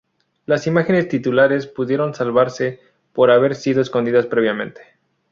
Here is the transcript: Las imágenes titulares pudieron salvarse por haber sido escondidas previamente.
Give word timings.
Las 0.47 0.65
imágenes 0.65 1.09
titulares 1.09 1.67
pudieron 1.67 2.15
salvarse 2.15 2.79
por 3.13 3.29
haber 3.29 3.53
sido 3.53 3.83
escondidas 3.83 4.25
previamente. 4.25 4.81